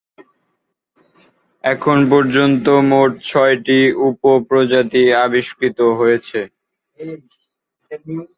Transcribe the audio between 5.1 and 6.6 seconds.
আবিষ্কৃত হয়েছে।